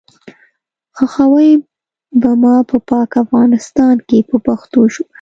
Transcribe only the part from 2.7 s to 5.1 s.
پاک افغانستان کې په پښتو ژبه.